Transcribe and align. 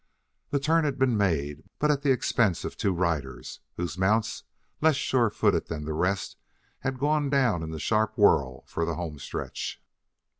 The 0.49 0.59
turn 0.59 0.83
had 0.83 0.97
been 0.97 1.15
made, 1.15 1.61
but 1.77 1.91
at 1.91 2.01
the 2.01 2.09
expense 2.09 2.65
of 2.65 2.75
two 2.75 2.91
riders, 2.91 3.59
whose 3.75 3.99
mounts, 3.99 4.43
less 4.81 4.95
sure 4.95 5.29
footed 5.29 5.67
than 5.67 5.85
the 5.85 5.93
rest, 5.93 6.37
had 6.79 6.97
gone 6.97 7.29
down 7.29 7.61
in 7.61 7.69
the 7.69 7.79
sharp 7.79 8.17
whirl 8.17 8.63
for 8.65 8.83
the 8.83 8.95
home 8.95 9.19
stretch. 9.19 9.79